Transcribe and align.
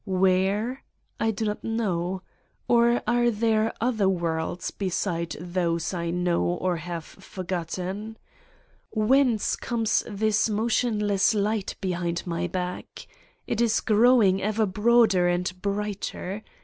Where? 0.03 0.83
I 1.19 1.29
do 1.29 1.45
not 1.45 1.63
know. 1.63 2.23
Or 2.67 3.03
are 3.05 3.29
there 3.29 3.71
other 3.79 4.09
worlds 4.09 4.71
beside 4.71 5.35
those 5.39 5.93
I 5.93 6.09
know 6.09 6.41
or 6.41 6.77
have 6.77 7.05
forgotten? 7.05 8.17
Whence 8.89 9.55
comes 9.55 10.03
this 10.07 10.49
motionless 10.49 11.35
light 11.35 11.75
behind 11.81 12.25
my 12.25 12.47
back! 12.47 13.05
It 13.45 13.61
is 13.61 13.79
growing 13.79 14.41
ever 14.41 14.65
broader 14.65 15.27
and 15.27 15.53
brighter. 15.61 16.41